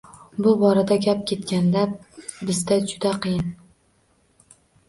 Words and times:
Bu 0.45 0.53
borada 0.61 0.97
gap 1.03 1.21
ketganda, 1.33 1.83
bizda 2.51 2.81
juda 2.93 3.15
qiyin 3.27 3.55